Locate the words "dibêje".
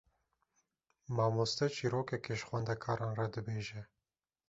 3.33-3.81